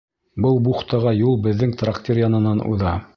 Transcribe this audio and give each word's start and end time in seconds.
Был 0.45 0.55
бухтаға 0.67 1.13
юл 1.17 1.37
беҙҙең 1.45 1.77
трактир 1.83 2.25
янынан 2.25 2.69
уҙа. 2.73 2.97